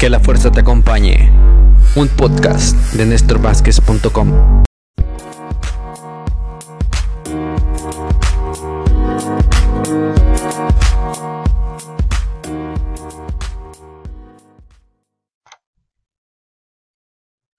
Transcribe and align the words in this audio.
Que 0.00 0.08
la 0.08 0.18
fuerza 0.18 0.50
te 0.50 0.60
acompañe. 0.60 1.30
Un 1.94 2.08
podcast 2.08 2.74
de 2.94 3.04
NéstorVázquez.com. 3.04 4.64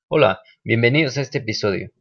Hola, 0.08 0.42
bienvenidos 0.64 1.20
a 1.20 1.22
este 1.22 1.38
episodio. 1.38 1.92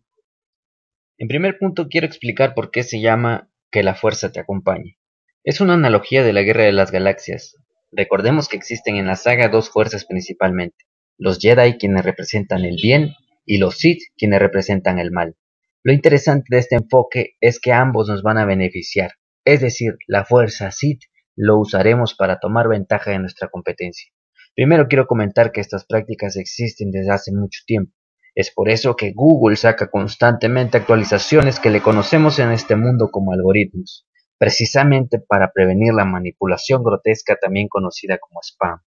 En 1.18 1.29
primer 1.29 1.59
punto 1.59 1.88
quiero 1.88 2.07
explicar 2.07 2.54
por 2.54 2.70
qué 2.70 2.82
se 2.82 3.02
llama 3.02 3.50
Que 3.70 3.82
la 3.82 3.95
fuerza 3.95 4.32
te 4.32 4.41
acompañe. 4.41 4.96
Es 5.45 5.61
una 5.61 5.75
analogía 5.75 6.22
de 6.22 6.32
la 6.32 6.41
Guerra 6.41 6.64
de 6.64 6.72
las 6.72 6.93
Galaxias. 6.93 7.57
Recordemos 7.93 8.48
que 8.48 8.57
existen 8.57 8.96
en 8.96 9.06
la 9.06 9.16
saga 9.16 9.48
dos 9.48 9.68
fuerzas 9.68 10.04
principalmente, 10.04 10.84
los 11.18 11.38
Jedi 11.41 11.77
quienes 11.77 12.05
representan 12.05 12.64
el 12.64 12.77
bien 12.80 13.14
y 13.45 13.59
los 13.59 13.78
Sith 13.78 14.01
quienes 14.16 14.38
representan 14.38 15.01
el 15.01 15.10
mal. 15.10 15.37
Lo 15.83 15.92
interesante 15.92 16.47
de 16.50 16.59
este 16.59 16.77
enfoque 16.77 17.34
es 17.41 17.59
que 17.59 17.73
ambos 17.73 18.09
nos 18.09 18.23
van 18.23 18.38
a 18.38 18.45
beneficiar, 18.45 19.14
es 19.45 19.61
decir, 19.61 19.97
la 20.06 20.24
fuerza 20.24 20.70
Sith 20.70 21.02
lo 21.34 21.59
usaremos 21.59 22.14
para 22.14 22.38
tomar 22.38 22.69
ventaja 22.69 23.11
de 23.11 23.19
nuestra 23.19 23.48
competencia. 23.48 24.12
Primero 24.55 24.86
quiero 24.86 25.09
comentar 25.09 25.50
que 25.50 25.61
estas 25.61 25.84
prácticas 25.84 26.36
existen 26.36 26.92
desde 26.92 27.12
hace 27.12 27.33
mucho 27.33 27.62
tiempo. 27.66 27.92
Es 28.36 28.52
por 28.52 28.69
eso 28.69 28.95
que 28.95 29.12
Google 29.12 29.56
saca 29.56 29.91
constantemente 29.91 30.78
actualizaciones 30.78 31.59
que 31.59 31.70
le 31.70 31.80
conocemos 31.80 32.38
en 32.38 32.52
este 32.52 32.77
mundo 32.77 33.09
como 33.11 33.33
algoritmos 33.33 34.06
precisamente 34.40 35.18
para 35.18 35.52
prevenir 35.52 35.92
la 35.92 36.06
manipulación 36.06 36.82
grotesca 36.82 37.36
también 37.36 37.68
conocida 37.68 38.16
como 38.16 38.40
spam. 38.42 38.80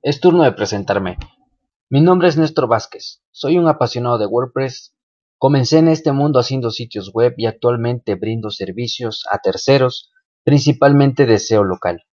Es 0.00 0.20
turno 0.20 0.44
de 0.44 0.52
presentarme. 0.52 1.18
Mi 1.90 2.00
nombre 2.00 2.28
es 2.28 2.36
Néstor 2.36 2.68
Vázquez, 2.68 3.24
soy 3.32 3.58
un 3.58 3.66
apasionado 3.66 4.18
de 4.18 4.26
WordPress. 4.26 4.94
Comencé 5.36 5.78
en 5.78 5.88
este 5.88 6.12
mundo 6.12 6.38
haciendo 6.38 6.70
sitios 6.70 7.10
web 7.12 7.34
y 7.36 7.46
actualmente 7.46 8.14
brindo 8.14 8.50
servicios 8.50 9.24
a 9.28 9.38
terceros, 9.38 10.12
principalmente 10.44 11.26
de 11.26 11.40
SEO 11.40 11.64
local. 11.64 12.04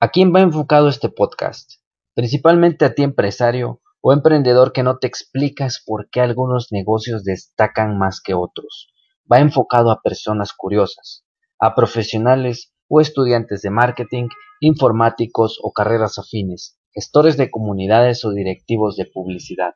¿A 0.00 0.08
quién 0.08 0.34
va 0.34 0.40
enfocado 0.40 0.88
este 0.88 1.08
podcast? 1.08 1.74
Principalmente 2.14 2.84
a 2.84 2.94
ti 2.96 3.04
empresario 3.04 3.80
o 4.00 4.12
emprendedor 4.12 4.72
que 4.72 4.82
no 4.82 4.98
te 4.98 5.06
explicas 5.06 5.82
por 5.84 6.08
qué 6.10 6.20
algunos 6.20 6.68
negocios 6.70 7.24
destacan 7.24 7.98
más 7.98 8.20
que 8.20 8.34
otros. 8.34 8.88
Va 9.30 9.40
enfocado 9.40 9.90
a 9.90 10.00
personas 10.02 10.52
curiosas, 10.52 11.24
a 11.60 11.74
profesionales 11.74 12.72
o 12.88 13.00
estudiantes 13.00 13.62
de 13.62 13.70
marketing, 13.70 14.28
informáticos 14.60 15.58
o 15.62 15.72
carreras 15.72 16.18
afines, 16.18 16.78
gestores 16.92 17.36
de 17.36 17.50
comunidades 17.50 18.24
o 18.24 18.32
directivos 18.32 18.96
de 18.96 19.06
publicidad. 19.06 19.74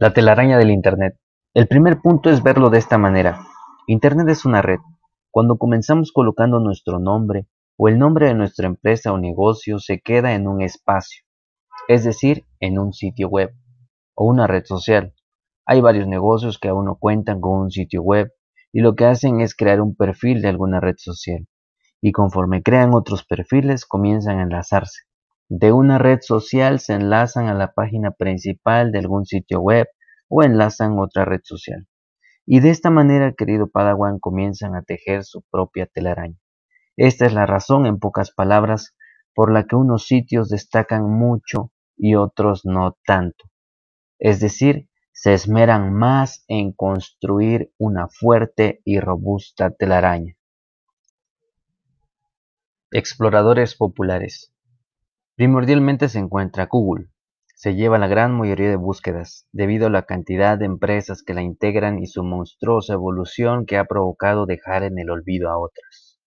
La 0.00 0.14
telaraña 0.14 0.56
del 0.56 0.70
Internet. 0.70 1.18
El 1.52 1.68
primer 1.68 2.00
punto 2.00 2.30
es 2.30 2.42
verlo 2.42 2.70
de 2.70 2.78
esta 2.78 2.96
manera. 2.96 3.42
Internet 3.86 4.30
es 4.30 4.46
una 4.46 4.62
red. 4.62 4.78
Cuando 5.30 5.58
comenzamos 5.58 6.10
colocando 6.10 6.58
nuestro 6.58 6.98
nombre 6.98 7.48
o 7.76 7.86
el 7.86 7.98
nombre 7.98 8.28
de 8.28 8.34
nuestra 8.34 8.66
empresa 8.66 9.12
o 9.12 9.18
negocio 9.18 9.78
se 9.78 10.00
queda 10.00 10.32
en 10.32 10.48
un 10.48 10.62
espacio, 10.62 11.22
es 11.86 12.02
decir, 12.02 12.46
en 12.60 12.78
un 12.78 12.94
sitio 12.94 13.28
web 13.28 13.50
o 14.14 14.24
una 14.24 14.46
red 14.46 14.64
social. 14.64 15.12
Hay 15.66 15.82
varios 15.82 16.08
negocios 16.08 16.58
que 16.58 16.68
aún 16.68 16.86
no 16.86 16.96
cuentan 16.96 17.42
con 17.42 17.60
un 17.60 17.70
sitio 17.70 18.00
web 18.00 18.32
y 18.72 18.80
lo 18.80 18.94
que 18.94 19.04
hacen 19.04 19.42
es 19.42 19.54
crear 19.54 19.82
un 19.82 19.94
perfil 19.94 20.40
de 20.40 20.48
alguna 20.48 20.80
red 20.80 20.96
social. 20.96 21.46
Y 22.00 22.12
conforme 22.12 22.62
crean 22.62 22.94
otros 22.94 23.26
perfiles 23.26 23.84
comienzan 23.84 24.38
a 24.38 24.44
enlazarse. 24.44 25.09
De 25.52 25.72
una 25.72 25.98
red 25.98 26.20
social 26.22 26.78
se 26.78 26.94
enlazan 26.94 27.48
a 27.48 27.54
la 27.54 27.72
página 27.72 28.12
principal 28.12 28.92
de 28.92 29.00
algún 29.00 29.26
sitio 29.26 29.60
web 29.60 29.88
o 30.28 30.44
enlazan 30.44 30.96
otra 31.00 31.24
red 31.24 31.40
social. 31.42 31.88
Y 32.46 32.60
de 32.60 32.70
esta 32.70 32.88
manera, 32.90 33.34
querido 33.36 33.68
Padawan, 33.68 34.20
comienzan 34.20 34.76
a 34.76 34.82
tejer 34.82 35.24
su 35.24 35.42
propia 35.50 35.86
telaraña. 35.86 36.38
Esta 36.96 37.26
es 37.26 37.32
la 37.32 37.46
razón, 37.46 37.86
en 37.86 37.98
pocas 37.98 38.30
palabras, 38.30 38.94
por 39.34 39.50
la 39.50 39.66
que 39.66 39.74
unos 39.74 40.06
sitios 40.06 40.50
destacan 40.50 41.10
mucho 41.10 41.72
y 41.96 42.14
otros 42.14 42.64
no 42.64 42.96
tanto. 43.04 43.50
Es 44.20 44.38
decir, 44.38 44.88
se 45.10 45.34
esmeran 45.34 45.92
más 45.92 46.44
en 46.46 46.70
construir 46.70 47.72
una 47.76 48.06
fuerte 48.06 48.82
y 48.84 49.00
robusta 49.00 49.72
telaraña. 49.72 50.36
Exploradores 52.92 53.74
populares. 53.74 54.52
Primordialmente 55.40 56.10
se 56.10 56.18
encuentra 56.18 56.66
Google. 56.70 57.06
Se 57.54 57.74
lleva 57.74 57.96
la 57.96 58.08
gran 58.08 58.36
mayoría 58.36 58.68
de 58.68 58.76
búsquedas, 58.76 59.46
debido 59.52 59.86
a 59.86 59.90
la 59.90 60.02
cantidad 60.02 60.58
de 60.58 60.66
empresas 60.66 61.22
que 61.22 61.32
la 61.32 61.40
integran 61.40 61.98
y 61.98 62.08
su 62.08 62.22
monstruosa 62.22 62.92
evolución 62.92 63.64
que 63.64 63.78
ha 63.78 63.86
provocado 63.86 64.44
dejar 64.44 64.82
en 64.82 64.98
el 64.98 65.08
olvido 65.08 65.48
a 65.48 65.56
otras. 65.56 66.20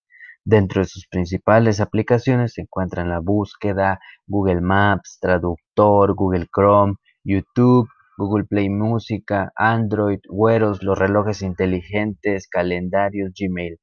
Dentro 0.44 0.82
de 0.82 0.88
sus 0.88 1.06
principales 1.06 1.80
aplicaciones 1.80 2.54
se 2.54 2.62
encuentran 2.62 3.08
la 3.08 3.20
búsqueda, 3.20 4.00
Google 4.26 4.62
Maps, 4.62 5.20
Traductor, 5.22 6.16
Google 6.16 6.48
Chrome, 6.52 6.96
YouTube, 7.24 7.88
Google 8.18 8.46
Play 8.46 8.72
Música, 8.72 9.52
Android, 9.56 10.22
Weros, 10.28 10.82
los 10.82 10.98
relojes 10.98 11.44
inteligentes, 11.44 12.48
calendarios, 12.48 13.32
Gmail. 13.40 13.78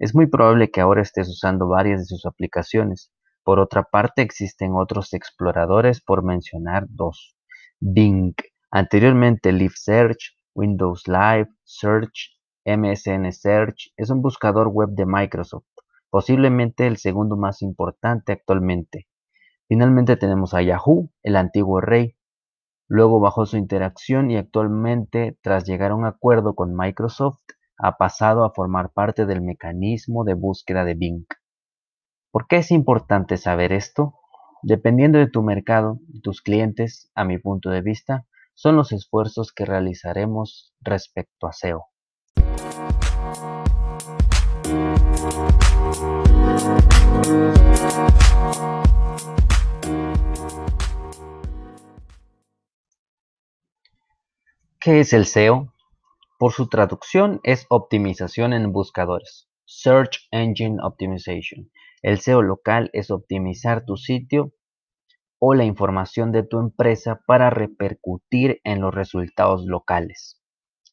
Es 0.00 0.12
muy 0.12 0.26
probable 0.26 0.72
que 0.72 0.80
ahora 0.80 1.02
estés 1.02 1.28
usando 1.28 1.68
varias 1.68 2.00
de 2.00 2.06
sus 2.06 2.26
aplicaciones, 2.26 3.12
por 3.44 3.58
otra 3.60 3.84
parte, 3.84 4.22
existen 4.22 4.72
otros 4.74 5.12
exploradores, 5.14 6.00
por 6.00 6.22
mencionar 6.24 6.86
dos: 6.88 7.36
Bing, 7.80 8.34
anteriormente 8.70 9.52
Live 9.52 9.74
Search, 9.76 10.36
Windows 10.54 11.08
Live 11.08 11.48
Search, 11.64 12.38
MSN 12.64 13.32
Search, 13.32 13.92
es 13.96 14.10
un 14.10 14.22
buscador 14.22 14.68
web 14.68 14.90
de 14.90 15.06
Microsoft, 15.06 15.66
posiblemente 16.10 16.86
el 16.86 16.96
segundo 16.96 17.36
más 17.36 17.62
importante 17.62 18.32
actualmente. 18.32 19.08
Finalmente 19.68 20.16
tenemos 20.16 20.54
a 20.54 20.62
Yahoo, 20.62 21.10
el 21.22 21.36
antiguo 21.36 21.80
rey. 21.80 22.16
Luego 22.88 23.20
bajó 23.20 23.46
su 23.46 23.56
interacción 23.56 24.30
y 24.30 24.36
actualmente, 24.36 25.38
tras 25.40 25.64
llegar 25.64 25.92
a 25.92 25.94
un 25.94 26.04
acuerdo 26.04 26.54
con 26.54 26.76
Microsoft, 26.76 27.40
ha 27.78 27.96
pasado 27.96 28.44
a 28.44 28.52
formar 28.52 28.92
parte 28.92 29.24
del 29.24 29.40
mecanismo 29.40 30.24
de 30.24 30.34
búsqueda 30.34 30.84
de 30.84 30.94
Bing. 30.94 31.24
¿Por 32.32 32.46
qué 32.46 32.56
es 32.56 32.70
importante 32.70 33.36
saber 33.36 33.74
esto? 33.74 34.14
Dependiendo 34.62 35.18
de 35.18 35.28
tu 35.28 35.42
mercado 35.42 35.98
tus 36.22 36.40
clientes, 36.40 37.12
a 37.14 37.26
mi 37.26 37.36
punto 37.36 37.68
de 37.68 37.82
vista, 37.82 38.26
son 38.54 38.74
los 38.74 38.90
esfuerzos 38.92 39.52
que 39.52 39.66
realizaremos 39.66 40.74
respecto 40.80 41.46
a 41.46 41.52
SEO. 41.52 41.84
¿Qué 54.80 55.00
es 55.00 55.12
el 55.12 55.26
SEO? 55.26 55.74
Por 56.38 56.52
su 56.52 56.70
traducción 56.70 57.40
es 57.42 57.66
optimización 57.68 58.54
en 58.54 58.72
buscadores, 58.72 59.50
Search 59.66 60.28
Engine 60.30 60.78
Optimization, 60.82 61.70
el 62.02 62.18
SEO 62.18 62.42
local 62.42 62.90
es 62.92 63.10
optimizar 63.10 63.84
tu 63.84 63.96
sitio 63.96 64.52
o 65.38 65.54
la 65.54 65.64
información 65.64 66.32
de 66.32 66.42
tu 66.42 66.58
empresa 66.58 67.20
para 67.26 67.48
repercutir 67.48 68.60
en 68.64 68.80
los 68.80 68.94
resultados 68.94 69.64
locales. 69.66 70.40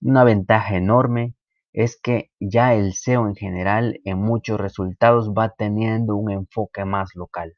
Una 0.01 0.23
ventaja 0.23 0.75
enorme 0.75 1.35
es 1.73 1.99
que 2.01 2.31
ya 2.39 2.73
el 2.73 2.93
SEO 2.93 3.27
en 3.27 3.35
general 3.35 3.99
en 4.05 4.19
muchos 4.19 4.59
resultados 4.59 5.31
va 5.31 5.53
teniendo 5.57 6.15
un 6.15 6.31
enfoque 6.31 6.85
más 6.85 7.09
local. 7.15 7.55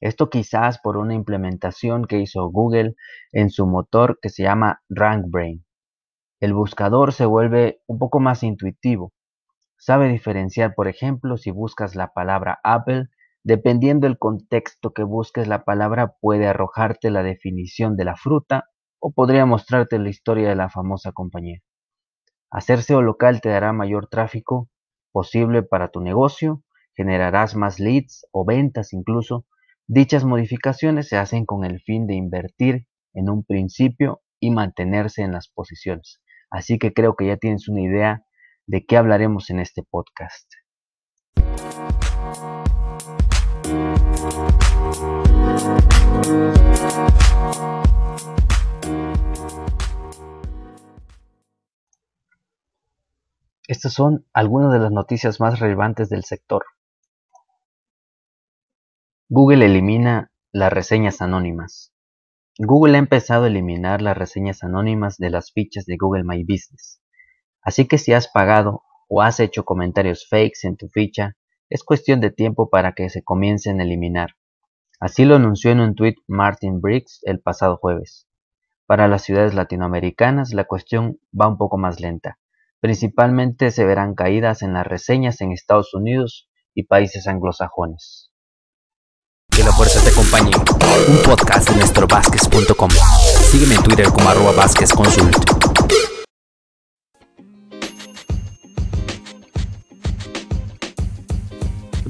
Esto 0.00 0.30
quizás 0.30 0.78
por 0.78 0.96
una 0.96 1.14
implementación 1.14 2.04
que 2.06 2.20
hizo 2.20 2.48
Google 2.50 2.94
en 3.32 3.50
su 3.50 3.66
motor 3.66 4.18
que 4.20 4.28
se 4.28 4.42
llama 4.42 4.82
RankBrain. 4.88 5.64
El 6.40 6.54
buscador 6.54 7.12
se 7.12 7.24
vuelve 7.24 7.80
un 7.86 7.98
poco 7.98 8.20
más 8.20 8.42
intuitivo 8.42 9.12
Sabe 9.78 10.08
diferenciar, 10.08 10.74
por 10.74 10.88
ejemplo, 10.88 11.36
si 11.36 11.50
buscas 11.50 11.94
la 11.94 12.12
palabra 12.12 12.60
Apple, 12.64 13.08
dependiendo 13.44 14.06
del 14.06 14.18
contexto 14.18 14.92
que 14.92 15.02
busques 15.02 15.46
la 15.46 15.64
palabra 15.64 16.14
puede 16.20 16.46
arrojarte 16.46 17.10
la 17.10 17.22
definición 17.22 17.96
de 17.96 18.04
la 18.04 18.16
fruta 18.16 18.68
o 18.98 19.12
podría 19.12 19.46
mostrarte 19.46 19.98
la 19.98 20.08
historia 20.08 20.48
de 20.48 20.56
la 20.56 20.68
famosa 20.68 21.12
compañía. 21.12 21.60
Hacer 22.50 22.82
SEO 22.82 23.02
local 23.02 23.40
te 23.40 23.50
dará 23.50 23.72
mayor 23.72 24.08
tráfico 24.08 24.68
posible 25.12 25.62
para 25.62 25.88
tu 25.90 26.00
negocio, 26.00 26.62
generarás 26.96 27.54
más 27.54 27.78
leads 27.78 28.26
o 28.32 28.44
ventas 28.44 28.92
incluso, 28.92 29.46
Dichas 29.88 30.24
modificaciones 30.24 31.08
se 31.08 31.16
hacen 31.16 31.46
con 31.46 31.64
el 31.64 31.80
fin 31.80 32.08
de 32.08 32.14
invertir 32.14 32.88
en 33.14 33.30
un 33.30 33.44
principio 33.44 34.20
y 34.40 34.50
mantenerse 34.50 35.22
en 35.22 35.30
las 35.30 35.48
posiciones. 35.48 36.20
Así 36.50 36.80
que 36.80 36.92
creo 36.92 37.14
que 37.14 37.28
ya 37.28 37.36
tienes 37.36 37.68
una 37.68 37.82
idea 37.82 38.25
de 38.66 38.84
qué 38.84 38.96
hablaremos 38.96 39.50
en 39.50 39.60
este 39.60 39.82
podcast. 39.82 40.52
Estas 53.68 53.92
son 53.92 54.24
algunas 54.32 54.72
de 54.72 54.78
las 54.78 54.92
noticias 54.92 55.40
más 55.40 55.58
relevantes 55.58 56.08
del 56.08 56.24
sector. 56.24 56.64
Google 59.28 59.66
elimina 59.66 60.30
las 60.52 60.72
reseñas 60.72 61.20
anónimas. 61.20 61.92
Google 62.58 62.96
ha 62.96 62.98
empezado 62.98 63.44
a 63.44 63.48
eliminar 63.48 64.02
las 64.02 64.16
reseñas 64.16 64.62
anónimas 64.62 65.18
de 65.18 65.30
las 65.30 65.52
fichas 65.52 65.84
de 65.84 65.96
Google 65.98 66.24
My 66.24 66.42
Business. 66.44 67.00
Así 67.66 67.88
que 67.88 67.98
si 67.98 68.12
has 68.12 68.28
pagado 68.28 68.84
o 69.08 69.22
has 69.22 69.40
hecho 69.40 69.64
comentarios 69.64 70.28
fakes 70.30 70.60
en 70.62 70.76
tu 70.76 70.88
ficha, 70.88 71.36
es 71.68 71.82
cuestión 71.82 72.20
de 72.20 72.30
tiempo 72.30 72.70
para 72.70 72.92
que 72.92 73.10
se 73.10 73.24
comiencen 73.24 73.80
a 73.80 73.82
eliminar. 73.82 74.36
Así 75.00 75.24
lo 75.24 75.34
anunció 75.34 75.72
en 75.72 75.80
un 75.80 75.96
tweet 75.96 76.14
Martin 76.28 76.80
Briggs 76.80 77.18
el 77.24 77.40
pasado 77.40 77.76
jueves. 77.76 78.28
Para 78.86 79.08
las 79.08 79.22
ciudades 79.22 79.52
latinoamericanas 79.52 80.54
la 80.54 80.62
cuestión 80.62 81.18
va 81.38 81.48
un 81.48 81.58
poco 81.58 81.76
más 81.76 81.98
lenta. 81.98 82.38
Principalmente 82.78 83.72
se 83.72 83.84
verán 83.84 84.14
caídas 84.14 84.62
en 84.62 84.72
las 84.72 84.86
reseñas 84.86 85.40
en 85.40 85.50
Estados 85.50 85.92
Unidos 85.92 86.48
y 86.72 86.84
países 86.84 87.26
anglosajones. 87.26 88.30
Que 89.50 89.64
la 89.64 89.72
fuerza 89.72 90.00
te 90.04 90.10
acompañe. 90.10 90.52
Un 91.08 91.22
podcast 91.24 91.68
de 91.68 91.80
NéstorVázquez.com. 91.80 92.90
Sígueme 93.50 93.74
en 93.74 93.82
Twitter 93.82 94.06
como 94.12 94.28
arroba. 94.28 94.52